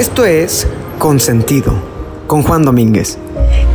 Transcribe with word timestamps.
Esto 0.00 0.24
es 0.24 0.66
Consentido, 0.98 1.74
con 2.26 2.42
Juan 2.42 2.62
Domínguez. 2.62 3.18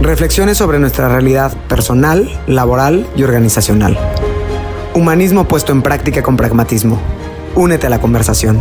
Reflexiones 0.01 0.57
sobre 0.57 0.79
nuestra 0.79 1.07
realidad 1.07 1.55
personal, 1.67 2.27
laboral 2.47 3.07
y 3.15 3.21
organizacional. 3.21 3.95
Humanismo 4.95 5.47
puesto 5.47 5.71
en 5.71 5.83
práctica 5.83 6.23
con 6.23 6.35
pragmatismo. 6.35 6.99
Únete 7.53 7.85
a 7.85 7.91
la 7.91 8.01
conversación. 8.01 8.59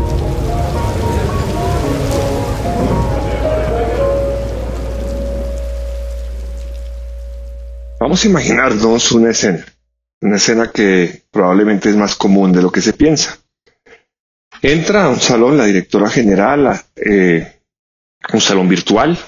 Vamos 7.98 8.22
a 8.22 8.28
imaginarnos 8.28 9.10
una 9.12 9.30
escena, 9.30 9.64
una 10.20 10.36
escena 10.36 10.70
que 10.70 11.22
probablemente 11.30 11.88
es 11.88 11.96
más 11.96 12.14
común 12.14 12.52
de 12.52 12.60
lo 12.60 12.70
que 12.70 12.82
se 12.82 12.92
piensa. 12.92 13.38
Entra 14.66 15.04
a 15.04 15.10
un 15.10 15.20
salón 15.20 15.58
la 15.58 15.66
directora 15.66 16.08
general, 16.08 16.80
eh, 16.96 17.60
un 18.32 18.40
salón 18.40 18.66
virtual, 18.66 19.18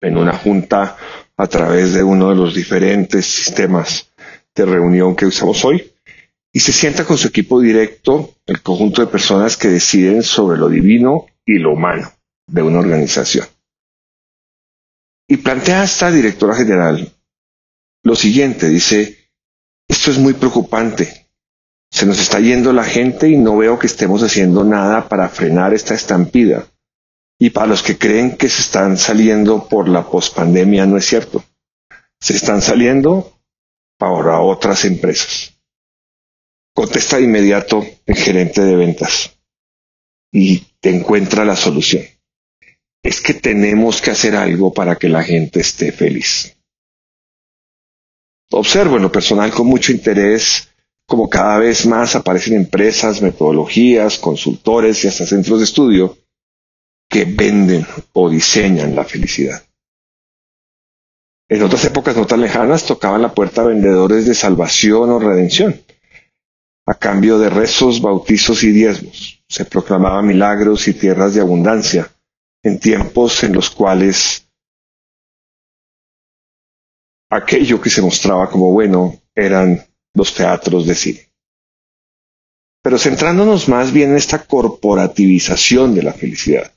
en 0.00 0.16
una 0.16 0.32
junta 0.32 0.96
a 1.36 1.46
través 1.48 1.92
de 1.92 2.04
uno 2.04 2.30
de 2.30 2.36
los 2.36 2.54
diferentes 2.54 3.26
sistemas 3.26 4.12
de 4.54 4.64
reunión 4.64 5.16
que 5.16 5.26
usamos 5.26 5.64
hoy, 5.64 5.92
y 6.52 6.60
se 6.60 6.70
sienta 6.70 7.04
con 7.04 7.18
su 7.18 7.26
equipo 7.26 7.60
directo, 7.60 8.36
el 8.46 8.62
conjunto 8.62 9.00
de 9.00 9.08
personas 9.08 9.56
que 9.56 9.66
deciden 9.66 10.22
sobre 10.22 10.56
lo 10.56 10.68
divino 10.68 11.26
y 11.44 11.58
lo 11.58 11.72
humano 11.72 12.12
de 12.46 12.62
una 12.62 12.78
organización. 12.78 13.48
Y 15.26 15.38
plantea 15.38 15.80
a 15.80 15.84
esta 15.84 16.12
directora 16.12 16.54
general 16.54 17.12
lo 18.04 18.14
siguiente, 18.14 18.68
dice, 18.68 19.30
esto 19.88 20.12
es 20.12 20.18
muy 20.18 20.34
preocupante. 20.34 21.19
Se 21.90 22.06
nos 22.06 22.20
está 22.20 22.38
yendo 22.38 22.72
la 22.72 22.84
gente 22.84 23.28
y 23.28 23.36
no 23.36 23.56
veo 23.56 23.78
que 23.78 23.88
estemos 23.88 24.22
haciendo 24.22 24.64
nada 24.64 25.08
para 25.08 25.28
frenar 25.28 25.74
esta 25.74 25.94
estampida. 25.94 26.66
Y 27.38 27.50
para 27.50 27.66
los 27.66 27.82
que 27.82 27.98
creen 27.98 28.36
que 28.36 28.48
se 28.48 28.62
están 28.62 28.96
saliendo 28.96 29.66
por 29.68 29.88
la 29.88 30.08
pospandemia, 30.08 30.86
no 30.86 30.96
es 30.96 31.06
cierto. 31.06 31.42
Se 32.20 32.34
están 32.34 32.62
saliendo 32.62 33.40
para 33.98 34.40
otras 34.40 34.84
empresas. 34.84 35.58
Contesta 36.74 37.16
de 37.16 37.24
inmediato 37.24 37.84
el 38.06 38.16
gerente 38.16 38.62
de 38.62 38.76
ventas 38.76 39.38
y 40.32 40.60
te 40.80 40.90
encuentra 40.90 41.44
la 41.44 41.56
solución. 41.56 42.04
Es 43.02 43.20
que 43.20 43.34
tenemos 43.34 44.00
que 44.00 44.10
hacer 44.10 44.36
algo 44.36 44.72
para 44.72 44.96
que 44.96 45.08
la 45.08 45.22
gente 45.22 45.60
esté 45.60 45.92
feliz. 45.92 46.56
Observo 48.52 48.96
en 48.96 49.02
lo 49.02 49.12
personal 49.12 49.50
con 49.50 49.66
mucho 49.66 49.92
interés 49.92 50.69
como 51.10 51.28
cada 51.28 51.58
vez 51.58 51.86
más 51.86 52.14
aparecen 52.14 52.54
empresas, 52.54 53.20
metodologías, 53.20 54.16
consultores 54.16 55.02
y 55.02 55.08
hasta 55.08 55.26
centros 55.26 55.58
de 55.58 55.64
estudio 55.64 56.16
que 57.08 57.24
venden 57.24 57.84
o 58.12 58.30
diseñan 58.30 58.94
la 58.94 59.04
felicidad. 59.04 59.60
En 61.48 61.64
otras 61.64 61.84
épocas 61.84 62.16
no 62.16 62.28
tan 62.28 62.40
lejanas 62.40 62.86
tocaban 62.86 63.22
la 63.22 63.34
puerta 63.34 63.64
vendedores 63.64 64.24
de 64.24 64.36
salvación 64.36 65.10
o 65.10 65.18
redención. 65.18 65.82
A 66.86 66.94
cambio 66.94 67.40
de 67.40 67.50
rezos, 67.50 68.00
bautizos 68.00 68.62
y 68.62 68.70
diezmos, 68.70 69.42
se 69.48 69.64
proclamaban 69.64 70.28
milagros 70.28 70.86
y 70.86 70.94
tierras 70.94 71.34
de 71.34 71.40
abundancia 71.40 72.08
en 72.62 72.78
tiempos 72.78 73.42
en 73.42 73.54
los 73.54 73.68
cuales 73.68 74.46
aquello 77.28 77.80
que 77.80 77.90
se 77.90 78.00
mostraba 78.00 78.48
como 78.48 78.70
bueno 78.70 79.20
eran 79.34 79.89
los 80.14 80.34
teatros 80.34 80.86
de 80.86 80.94
cine. 80.94 81.30
Pero 82.82 82.98
centrándonos 82.98 83.68
más 83.68 83.92
bien 83.92 84.10
en 84.10 84.16
esta 84.16 84.44
corporativización 84.44 85.94
de 85.94 86.02
la 86.02 86.12
felicidad, 86.12 86.72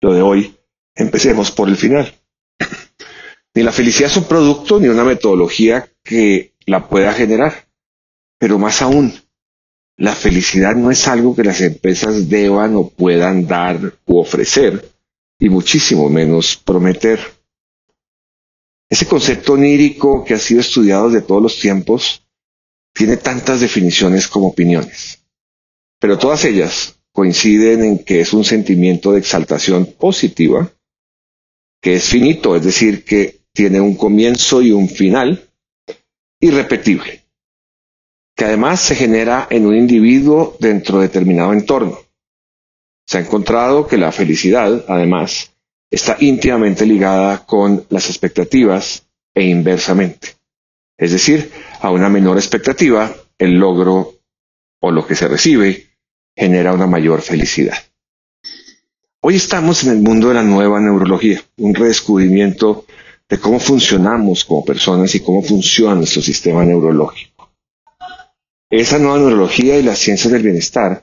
lo 0.00 0.14
de 0.14 0.22
hoy, 0.22 0.56
empecemos 0.94 1.50
por 1.50 1.68
el 1.68 1.76
final. 1.76 2.14
Ni 3.54 3.62
la 3.62 3.72
felicidad 3.72 4.10
es 4.10 4.16
un 4.16 4.24
producto 4.24 4.78
ni 4.78 4.88
una 4.88 5.02
metodología 5.04 5.90
que 6.04 6.54
la 6.66 6.88
pueda 6.88 7.12
generar. 7.12 7.66
Pero 8.38 8.58
más 8.58 8.82
aún, 8.82 9.12
la 9.96 10.14
felicidad 10.14 10.76
no 10.76 10.92
es 10.92 11.08
algo 11.08 11.34
que 11.34 11.42
las 11.42 11.60
empresas 11.60 12.28
deban 12.28 12.76
o 12.76 12.88
puedan 12.88 13.48
dar 13.48 13.94
u 14.06 14.18
ofrecer, 14.18 14.88
y 15.40 15.48
muchísimo 15.48 16.08
menos 16.08 16.56
prometer. 16.56 17.18
Ese 18.88 19.06
concepto 19.06 19.54
onírico 19.54 20.24
que 20.24 20.34
ha 20.34 20.38
sido 20.38 20.60
estudiado 20.60 21.10
de 21.10 21.20
todos 21.20 21.42
los 21.42 21.58
tiempos 21.58 22.22
tiene 22.92 23.16
tantas 23.16 23.60
definiciones 23.60 24.28
como 24.28 24.48
opiniones, 24.48 25.22
pero 26.00 26.18
todas 26.18 26.44
ellas 26.44 26.98
coinciden 27.12 27.82
en 27.82 28.04
que 28.04 28.20
es 28.20 28.32
un 28.32 28.44
sentimiento 28.44 29.12
de 29.12 29.18
exaltación 29.18 29.86
positiva, 29.86 30.72
que 31.82 31.94
es 31.94 32.04
finito, 32.04 32.56
es 32.56 32.64
decir, 32.64 33.04
que 33.04 33.40
tiene 33.52 33.80
un 33.80 33.96
comienzo 33.96 34.62
y 34.62 34.70
un 34.72 34.88
final 34.88 35.50
irrepetible, 36.40 37.24
que 38.36 38.44
además 38.44 38.80
se 38.80 38.94
genera 38.94 39.48
en 39.50 39.66
un 39.66 39.76
individuo 39.76 40.56
dentro 40.60 40.98
de 40.98 41.08
determinado 41.08 41.52
entorno. 41.52 41.98
Se 43.04 43.18
ha 43.18 43.20
encontrado 43.20 43.88
que 43.88 43.96
la 43.96 44.12
felicidad, 44.12 44.84
además, 44.86 45.52
está 45.90 46.16
íntimamente 46.20 46.86
ligada 46.86 47.44
con 47.46 47.84
las 47.88 48.10
expectativas 48.10 49.06
e 49.34 49.44
inversamente. 49.44 50.37
Es 50.98 51.12
decir, 51.12 51.52
a 51.80 51.90
una 51.92 52.08
menor 52.08 52.38
expectativa, 52.38 53.14
el 53.38 53.54
logro 53.54 54.16
o 54.80 54.90
lo 54.90 55.06
que 55.06 55.14
se 55.14 55.28
recibe 55.28 55.86
genera 56.36 56.72
una 56.72 56.88
mayor 56.88 57.22
felicidad. 57.22 57.78
Hoy 59.20 59.36
estamos 59.36 59.84
en 59.84 59.92
el 59.92 59.98
mundo 59.98 60.28
de 60.28 60.34
la 60.34 60.42
nueva 60.42 60.80
neurología, 60.80 61.40
un 61.58 61.74
redescubrimiento 61.74 62.84
de 63.28 63.38
cómo 63.38 63.60
funcionamos 63.60 64.44
como 64.44 64.64
personas 64.64 65.14
y 65.14 65.20
cómo 65.20 65.42
funciona 65.42 65.94
nuestro 65.94 66.20
sistema 66.20 66.64
neurológico. 66.64 67.52
Esa 68.70 68.98
nueva 68.98 69.18
neurología 69.18 69.78
y 69.78 69.82
las 69.82 69.98
ciencias 69.98 70.32
del 70.32 70.42
bienestar 70.42 71.02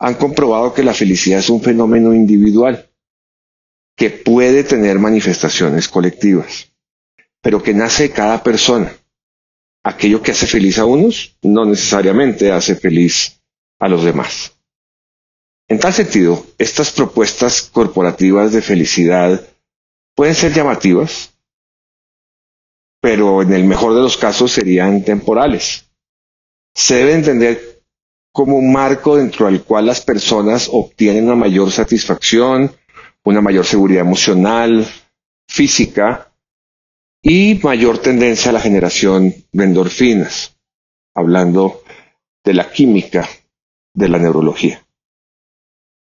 han 0.00 0.14
comprobado 0.14 0.74
que 0.74 0.82
la 0.82 0.94
felicidad 0.94 1.38
es 1.38 1.48
un 1.48 1.62
fenómeno 1.62 2.12
individual 2.12 2.90
que 3.96 4.10
puede 4.10 4.64
tener 4.64 4.98
manifestaciones 4.98 5.88
colectivas, 5.88 6.72
pero 7.40 7.62
que 7.62 7.72
nace 7.72 8.04
de 8.04 8.10
cada 8.10 8.42
persona. 8.42 8.92
Aquello 9.84 10.22
que 10.22 10.30
hace 10.30 10.46
feliz 10.46 10.78
a 10.78 10.84
unos 10.84 11.36
no 11.42 11.64
necesariamente 11.64 12.52
hace 12.52 12.76
feliz 12.76 13.40
a 13.80 13.88
los 13.88 14.04
demás. 14.04 14.56
En 15.68 15.78
tal 15.78 15.92
sentido, 15.92 16.46
estas 16.58 16.92
propuestas 16.92 17.62
corporativas 17.62 18.52
de 18.52 18.62
felicidad 18.62 19.48
pueden 20.14 20.34
ser 20.34 20.52
llamativas, 20.52 21.34
pero 23.00 23.42
en 23.42 23.52
el 23.52 23.64
mejor 23.64 23.94
de 23.94 24.02
los 24.02 24.16
casos 24.16 24.52
serían 24.52 25.02
temporales. 25.02 25.90
Se 26.74 26.96
debe 26.96 27.14
entender 27.14 27.82
como 28.32 28.56
un 28.56 28.72
marco 28.72 29.16
dentro 29.16 29.46
del 29.46 29.62
cual 29.62 29.86
las 29.86 30.00
personas 30.00 30.68
obtienen 30.72 31.24
una 31.24 31.34
mayor 31.34 31.70
satisfacción, 31.72 32.74
una 33.24 33.40
mayor 33.40 33.64
seguridad 33.66 34.02
emocional, 34.02 34.86
física 35.48 36.31
y 37.22 37.60
mayor 37.62 37.98
tendencia 37.98 38.50
a 38.50 38.54
la 38.54 38.60
generación 38.60 39.34
de 39.52 39.64
endorfinas, 39.64 40.56
hablando 41.14 41.82
de 42.44 42.54
la 42.54 42.70
química 42.72 43.28
de 43.94 44.08
la 44.08 44.18
neurología. 44.18 44.84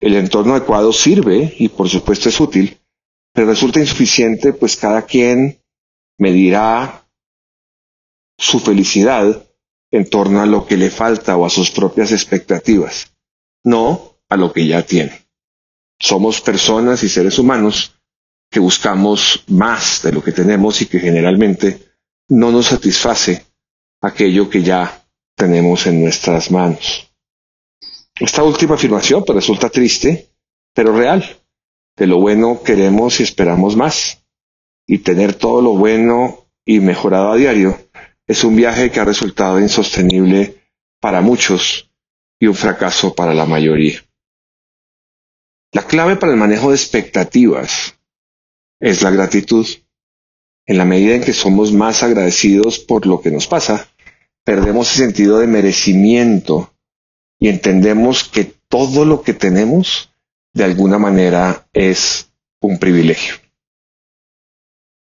El 0.00 0.14
entorno 0.14 0.54
adecuado 0.54 0.92
sirve 0.92 1.54
y 1.58 1.70
por 1.70 1.88
supuesto 1.88 2.28
es 2.28 2.38
útil, 2.38 2.78
pero 3.32 3.48
resulta 3.48 3.80
insuficiente 3.80 4.52
pues 4.52 4.76
cada 4.76 5.02
quien 5.02 5.60
medirá 6.18 7.08
su 8.36 8.60
felicidad 8.60 9.44
en 9.90 10.08
torno 10.08 10.42
a 10.42 10.46
lo 10.46 10.66
que 10.66 10.76
le 10.76 10.90
falta 10.90 11.36
o 11.36 11.46
a 11.46 11.50
sus 11.50 11.70
propias 11.70 12.12
expectativas, 12.12 13.16
no 13.64 14.18
a 14.28 14.36
lo 14.36 14.52
que 14.52 14.66
ya 14.66 14.82
tiene. 14.82 15.26
Somos 15.98 16.40
personas 16.40 17.02
y 17.02 17.08
seres 17.08 17.38
humanos 17.38 17.97
que 18.50 18.60
buscamos 18.60 19.44
más 19.48 20.02
de 20.02 20.12
lo 20.12 20.22
que 20.22 20.32
tenemos 20.32 20.80
y 20.80 20.86
que 20.86 21.00
generalmente 21.00 21.78
no 22.28 22.50
nos 22.50 22.66
satisface 22.66 23.44
aquello 24.00 24.48
que 24.48 24.62
ya 24.62 25.04
tenemos 25.36 25.86
en 25.86 26.02
nuestras 26.02 26.50
manos. 26.50 27.10
Esta 28.18 28.42
última 28.42 28.74
afirmación 28.74 29.24
pues, 29.24 29.36
resulta 29.36 29.68
triste, 29.68 30.30
pero 30.74 30.96
real. 30.96 31.24
De 31.96 32.06
lo 32.06 32.18
bueno 32.20 32.62
queremos 32.62 33.20
y 33.20 33.24
esperamos 33.24 33.76
más. 33.76 34.24
Y 34.86 34.98
tener 34.98 35.34
todo 35.34 35.60
lo 35.60 35.70
bueno 35.74 36.46
y 36.64 36.80
mejorado 36.80 37.32
a 37.32 37.36
diario 37.36 37.78
es 38.26 38.44
un 38.44 38.56
viaje 38.56 38.90
que 38.90 39.00
ha 39.00 39.04
resultado 39.04 39.60
insostenible 39.60 40.62
para 41.00 41.20
muchos 41.20 41.90
y 42.38 42.46
un 42.46 42.54
fracaso 42.54 43.14
para 43.14 43.34
la 43.34 43.46
mayoría. 43.46 44.00
La 45.72 45.82
clave 45.82 46.16
para 46.16 46.32
el 46.32 46.38
manejo 46.38 46.70
de 46.70 46.76
expectativas 46.76 47.97
es 48.80 49.02
la 49.02 49.10
gratitud. 49.10 49.66
En 50.66 50.78
la 50.78 50.84
medida 50.84 51.14
en 51.14 51.22
que 51.22 51.32
somos 51.32 51.72
más 51.72 52.02
agradecidos 52.02 52.78
por 52.78 53.06
lo 53.06 53.20
que 53.20 53.30
nos 53.30 53.46
pasa, 53.46 53.88
perdemos 54.44 54.90
el 54.92 55.06
sentido 55.06 55.38
de 55.38 55.46
merecimiento 55.46 56.74
y 57.38 57.48
entendemos 57.48 58.24
que 58.24 58.44
todo 58.68 59.04
lo 59.04 59.22
que 59.22 59.32
tenemos 59.32 60.12
de 60.52 60.64
alguna 60.64 60.98
manera 60.98 61.66
es 61.72 62.30
un 62.60 62.78
privilegio. 62.78 63.36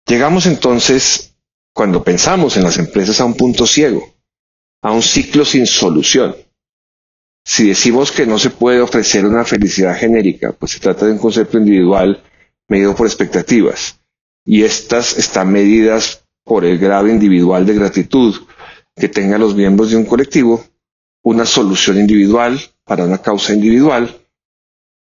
Llegamos 0.07 0.47
entonces, 0.47 1.35
cuando 1.75 2.03
pensamos 2.03 2.57
en 2.57 2.65
las 2.65 2.79
empresas, 2.79 3.21
a 3.21 3.25
un 3.25 3.35
punto 3.35 3.67
ciego, 3.67 4.15
a 4.83 4.93
un 4.93 5.03
ciclo 5.03 5.45
sin 5.45 5.67
solución. 5.67 6.35
Si 7.45 7.69
decimos 7.69 8.13
que 8.13 8.27
no 8.27 8.39
se 8.39 8.51
puede 8.51 8.81
ofrecer 8.81 9.27
una 9.27 9.45
felicidad 9.45 9.97
genérica, 9.99 10.53
pues 10.53 10.73
se 10.73 10.81
trata 10.81 11.07
de 11.07 11.13
un 11.13 11.19
concepto 11.19 11.59
individual 11.59 12.23
medido 12.73 12.95
por 12.97 13.07
expectativas, 13.07 14.01
y 14.47 14.63
estas 14.65 15.19
están 15.19 15.53
medidas 15.53 16.25
por 16.45 16.65
el 16.65 16.79
grado 16.79 17.07
individual 17.07 17.67
de 17.67 17.75
gratitud 17.75 18.35
que 18.97 19.09
tengan 19.09 19.41
los 19.43 19.55
miembros 19.55 19.91
de 19.91 19.97
un 19.99 20.07
colectivo, 20.07 20.65
una 21.23 21.45
solución 21.47 21.99
individual 21.99 22.59
para 22.85 23.05
una 23.05 23.19
causa 23.19 23.53
individual 23.53 24.19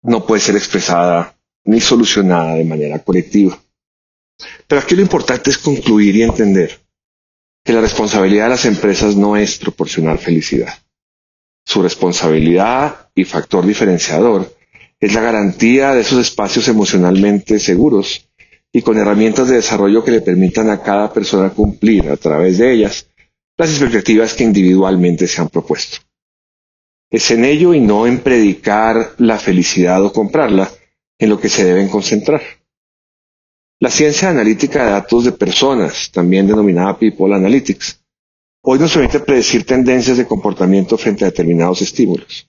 no 0.01 0.25
puede 0.25 0.41
ser 0.41 0.55
expresada 0.55 1.37
ni 1.65 1.79
solucionada 1.79 2.55
de 2.55 2.65
manera 2.65 2.99
colectiva. 2.99 3.57
Pero 4.67 4.81
aquí 4.81 4.95
lo 4.95 5.01
importante 5.01 5.49
es 5.51 5.57
concluir 5.57 6.15
y 6.15 6.23
entender 6.23 6.81
que 7.63 7.71
la 7.71 7.81
responsabilidad 7.81 8.45
de 8.45 8.49
las 8.49 8.65
empresas 8.65 9.15
no 9.15 9.37
es 9.37 9.57
proporcionar 9.59 10.17
felicidad. 10.17 10.73
Su 11.65 11.81
responsabilidad 11.81 13.09
y 13.15 13.23
factor 13.23 13.65
diferenciador 13.65 14.53
es 15.03 15.13
la 15.13 15.19
garantía 15.19 15.93
de 15.93 15.99
esos 15.99 16.19
espacios 16.19 16.65
emocionalmente 16.69 17.59
seguros 17.59 18.29
y 18.71 18.81
con 18.81 18.97
herramientas 18.97 19.49
de 19.49 19.55
desarrollo 19.55 20.01
que 20.01 20.11
le 20.11 20.21
permitan 20.21 20.69
a 20.69 20.81
cada 20.81 21.11
persona 21.11 21.49
cumplir 21.49 22.07
a 22.07 22.15
través 22.15 22.57
de 22.57 22.71
ellas 22.71 23.09
las 23.57 23.69
expectativas 23.69 24.33
que 24.33 24.45
individualmente 24.45 25.27
se 25.27 25.41
han 25.41 25.49
propuesto. 25.49 25.97
Es 27.11 27.29
en 27.31 27.43
ello 27.43 27.73
y 27.73 27.81
no 27.81 28.07
en 28.07 28.19
predicar 28.19 29.11
la 29.17 29.37
felicidad 29.39 30.01
o 30.05 30.13
comprarla 30.13 30.71
en 31.19 31.29
lo 31.29 31.37
que 31.37 31.49
se 31.49 31.65
deben 31.65 31.89
concentrar. 31.89 32.41
La 33.81 33.89
ciencia 33.89 34.29
analítica 34.29 34.85
de 34.85 34.91
datos 34.91 35.25
de 35.25 35.33
personas, 35.33 36.11
también 36.13 36.47
denominada 36.47 36.97
People 36.97 37.35
Analytics, 37.35 37.99
hoy 38.61 38.79
nos 38.79 38.93
permite 38.93 39.19
predecir 39.19 39.65
tendencias 39.65 40.15
de 40.15 40.25
comportamiento 40.25 40.97
frente 40.97 41.25
a 41.25 41.27
determinados 41.27 41.81
estímulos. 41.81 42.47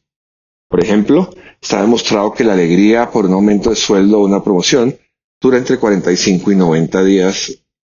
Por 0.69 0.83
ejemplo, 0.83 1.31
está 1.61 1.81
demostrado 1.81 2.33
que 2.33 2.45
la 2.45 2.55
alegría 2.55 3.11
por 3.11 3.27
un 3.27 3.33
aumento 3.33 3.71
de 3.71 3.77
sueldo 3.77 4.21
o 4.21 4.27
una 4.27 4.43
promoción 4.43 4.97
dura 5.41 5.59
entre 5.59 5.79
45 5.79 6.53
y 6.53 6.57
90 6.57 7.05
días 7.05 7.53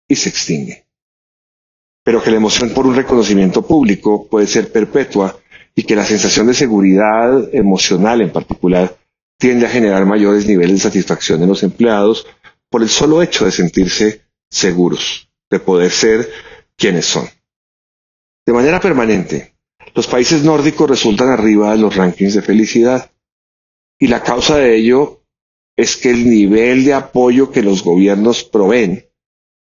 y 0.08 0.16
se 0.16 0.30
extingue. 0.30 0.86
Pero 2.04 2.22
que 2.22 2.32
la 2.32 2.38
emoción 2.38 2.70
por 2.72 2.86
un 2.86 2.96
reconocimiento 2.96 3.62
público 3.62 4.28
puede 4.30 4.48
ser 4.48 4.72
perpetua 4.72 5.38
y 5.76 5.84
que 5.84 5.96
la 5.96 6.06
sensación 6.06 6.48
de 6.48 6.54
seguridad 6.54 7.54
emocional 7.54 8.22
en 8.22 8.32
particular 8.32 8.98
tiende 9.38 9.66
a 9.66 9.70
generar 9.70 10.06
mayores 10.06 10.48
niveles 10.48 10.74
de 10.74 10.90
satisfacción 10.90 11.42
en 11.44 11.50
los 11.50 11.64
empleados 11.64 12.26
por 12.70 12.82
el 12.82 12.90
solo 12.90 13.22
hecho 13.22 13.46
de 13.46 13.52
sentirse 13.52 14.24
seguros, 14.50 15.30
de 15.50 15.60
poder 15.60 15.92
ser 15.92 16.30
quienes 16.76 17.06
son. 17.06 17.28
De 18.46 18.54
manera 18.54 18.80
permanente, 18.80 19.57
los 19.94 20.08
países 20.08 20.44
nórdicos 20.44 20.90
resultan 20.90 21.30
arriba 21.30 21.72
de 21.72 21.78
los 21.80 21.96
rankings 21.96 22.34
de 22.36 22.42
felicidad 22.42 23.12
y 24.00 24.08
la 24.08 24.22
causa 24.22 24.58
de 24.58 24.76
ello 24.76 25.24
es 25.76 25.96
que 25.96 26.10
el 26.10 26.30
nivel 26.30 26.84
de 26.86 26.94
apoyo 26.94 27.52
que 27.52 27.62
los 27.64 27.84
gobiernos 27.84 28.44
proveen 28.44 29.06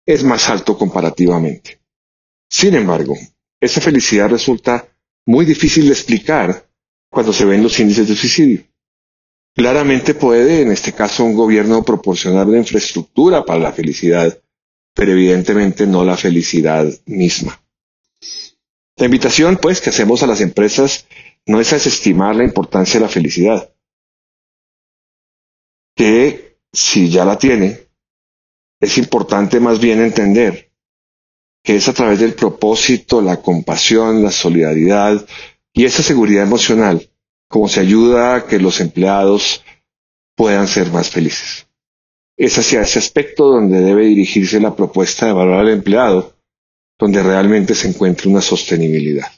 es 0.06 0.24
más 0.24 0.48
alto 0.48 0.76
comparativamente. 0.76 1.80
Sin 2.50 2.74
embargo, 2.74 3.14
esa 3.60 3.80
felicidad 3.80 4.30
resulta 4.30 4.88
muy 5.26 5.44
difícil 5.44 5.86
de 5.86 5.92
explicar 5.92 6.66
cuando 7.10 7.32
se 7.32 7.44
ven 7.44 7.62
los 7.62 7.78
índices 7.78 8.08
de 8.08 8.16
suicidio. 8.16 8.64
Claramente 9.54 10.14
puede, 10.14 10.62
en 10.62 10.72
este 10.72 10.92
caso, 10.92 11.24
un 11.24 11.34
gobierno 11.34 11.82
proporcionar 11.82 12.46
una 12.46 12.58
infraestructura 12.58 13.44
para 13.44 13.58
la 13.60 13.72
felicidad, 13.72 14.40
pero 14.94 15.12
evidentemente 15.12 15.86
no 15.86 16.04
la 16.04 16.16
felicidad 16.16 16.86
misma. 17.06 17.60
La 18.98 19.04
invitación, 19.04 19.56
pues, 19.56 19.80
que 19.80 19.90
hacemos 19.90 20.22
a 20.22 20.26
las 20.26 20.40
empresas 20.40 21.06
no 21.46 21.60
es 21.60 21.72
a 21.72 21.76
desestimar 21.76 22.36
la 22.36 22.44
importancia 22.44 22.98
de 22.98 23.06
la 23.06 23.12
felicidad, 23.12 23.72
que 25.96 26.58
si 26.72 27.08
ya 27.08 27.24
la 27.24 27.38
tiene, 27.38 27.88
es 28.80 28.98
importante 28.98 29.60
más 29.60 29.80
bien 29.80 30.00
entender 30.00 30.72
que 31.64 31.76
es 31.76 31.88
a 31.88 31.92
través 31.92 32.20
del 32.20 32.34
propósito, 32.34 33.20
la 33.20 33.42
compasión, 33.42 34.22
la 34.22 34.30
solidaridad 34.30 35.26
y 35.72 35.84
esa 35.84 36.02
seguridad 36.02 36.44
emocional 36.44 37.10
como 37.48 37.68
se 37.68 37.80
ayuda 37.80 38.36
a 38.36 38.46
que 38.46 38.58
los 38.58 38.80
empleados 38.80 39.64
puedan 40.36 40.68
ser 40.68 40.92
más 40.92 41.10
felices. 41.10 41.66
Es 42.36 42.58
hacia 42.58 42.82
ese 42.82 42.98
aspecto 42.98 43.48
donde 43.48 43.80
debe 43.80 44.04
dirigirse 44.04 44.60
la 44.60 44.76
propuesta 44.76 45.26
de 45.26 45.32
valorar 45.32 45.60
al 45.60 45.70
empleado, 45.70 46.37
donde 46.98 47.22
realmente 47.22 47.74
se 47.74 47.88
encuentra 47.88 48.30
una 48.30 48.40
sostenibilidad. 48.40 49.30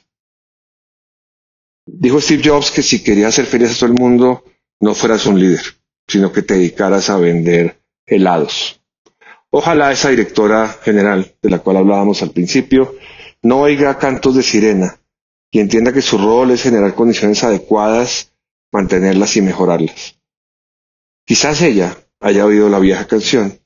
Dijo 1.85 2.19
Steve 2.19 2.43
Jobs 2.43 2.71
que 2.71 2.81
si 2.81 3.03
querías 3.03 3.35
ser 3.35 3.45
feliz 3.45 3.71
a 3.71 3.75
todo 3.75 3.87
el 3.87 3.99
mundo, 3.99 4.43
no 4.79 4.93
fueras 4.95 5.25
un 5.25 5.39
líder 5.39 5.61
sino 6.11 6.31
que 6.31 6.41
te 6.41 6.55
dedicaras 6.55 7.09
a 7.09 7.17
vender 7.17 7.81
helados. 8.05 8.81
Ojalá 9.49 9.91
esa 9.91 10.09
directora 10.09 10.67
general 10.67 11.35
de 11.41 11.49
la 11.49 11.59
cual 11.59 11.77
hablábamos 11.77 12.21
al 12.21 12.31
principio 12.31 12.95
no 13.41 13.61
oiga 13.61 13.97
cantos 13.97 14.35
de 14.35 14.43
sirena 14.43 14.99
y 15.51 15.59
entienda 15.59 15.93
que 15.93 16.01
su 16.01 16.17
rol 16.17 16.51
es 16.51 16.63
generar 16.63 16.95
condiciones 16.95 17.43
adecuadas, 17.43 18.33
mantenerlas 18.71 19.35
y 19.37 19.41
mejorarlas. 19.41 20.19
Quizás 21.25 21.61
ella 21.61 21.97
haya 22.19 22.45
oído 22.45 22.69
la 22.69 22.79
vieja 22.79 23.07
canción, 23.07 23.59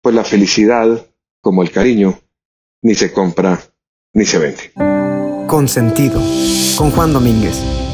pues 0.00 0.14
la 0.14 0.24
felicidad, 0.24 1.06
como 1.40 1.62
el 1.62 1.70
cariño, 1.70 2.20
ni 2.82 2.94
se 2.94 3.12
compra 3.12 3.60
ni 4.14 4.24
se 4.24 4.38
vende. 4.38 4.72
Consentido, 5.46 6.20
con 6.76 6.90
Juan 6.90 7.12
Domínguez. 7.12 7.89